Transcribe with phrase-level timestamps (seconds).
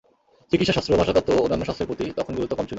[0.51, 2.69] চিকিৎসা শাস্ত্র, ভাষাতত্ত্ব ও অন্যান্য শাস্ত্রের প্রতি তখন গুরুত্ব কম ছিল।